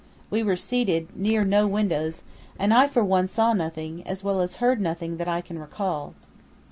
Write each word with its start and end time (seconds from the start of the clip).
We 0.31 0.41
were 0.41 0.55
seated 0.55 1.15
near 1.15 1.43
no 1.43 1.67
windows 1.67 2.23
and 2.57 2.73
I 2.73 2.87
for 2.87 3.03
one 3.03 3.27
saw 3.27 3.53
nothing, 3.53 4.01
as 4.07 4.23
well 4.23 4.41
as 4.41 4.55
heard 4.55 4.81
nothing 4.81 5.17
that 5.17 5.27
I 5.27 5.41
can 5.41 5.59
recall." 5.59 6.15